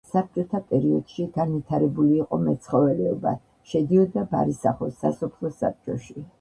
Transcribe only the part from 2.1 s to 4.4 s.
იყო მეცხოველეობა, შედიოდა